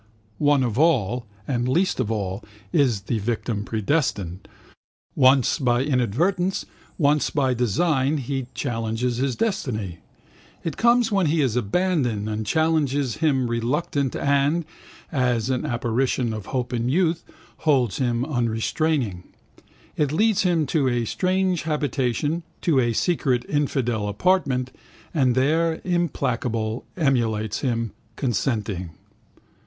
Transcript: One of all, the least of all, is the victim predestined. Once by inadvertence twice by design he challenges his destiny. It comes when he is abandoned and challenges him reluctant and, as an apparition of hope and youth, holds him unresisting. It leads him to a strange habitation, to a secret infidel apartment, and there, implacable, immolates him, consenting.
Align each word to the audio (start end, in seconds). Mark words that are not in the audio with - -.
One 0.39 0.63
of 0.63 0.79
all, 0.79 1.27
the 1.45 1.59
least 1.59 1.99
of 1.99 2.09
all, 2.09 2.43
is 2.73 3.01
the 3.01 3.19
victim 3.19 3.63
predestined. 3.63 4.47
Once 5.15 5.59
by 5.59 5.83
inadvertence 5.83 6.65
twice 6.97 7.29
by 7.29 7.53
design 7.53 8.17
he 8.17 8.47
challenges 8.55 9.17
his 9.17 9.35
destiny. 9.35 9.99
It 10.63 10.75
comes 10.75 11.11
when 11.11 11.27
he 11.27 11.41
is 11.41 11.55
abandoned 11.55 12.27
and 12.27 12.47
challenges 12.47 13.17
him 13.17 13.45
reluctant 13.47 14.15
and, 14.15 14.65
as 15.11 15.51
an 15.51 15.67
apparition 15.67 16.33
of 16.33 16.47
hope 16.47 16.73
and 16.73 16.89
youth, 16.89 17.23
holds 17.57 17.99
him 17.99 18.25
unresisting. 18.25 19.21
It 19.97 20.11
leads 20.11 20.41
him 20.41 20.65
to 20.65 20.87
a 20.87 21.05
strange 21.05 21.61
habitation, 21.61 22.41
to 22.61 22.79
a 22.79 22.93
secret 22.93 23.45
infidel 23.47 24.07
apartment, 24.07 24.71
and 25.13 25.35
there, 25.35 25.79
implacable, 25.83 26.85
immolates 26.97 27.59
him, 27.59 27.91
consenting. 28.15 28.93